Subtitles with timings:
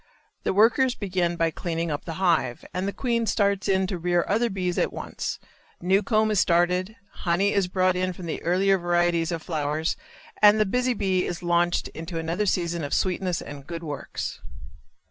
[0.41, 4.25] The workers begin by cleaning up the hive, and the queen starts in to rear
[4.27, 5.37] other bees at once;
[5.79, 9.95] new comb is started, honey is brought in from the earlier varieties of flowers
[10.41, 14.41] and the busy bee is launched into another season of sweetness and good works.